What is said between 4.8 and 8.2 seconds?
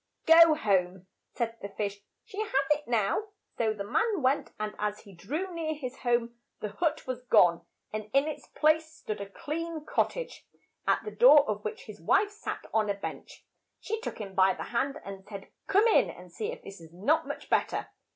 he drew near his home, the hut was gone, and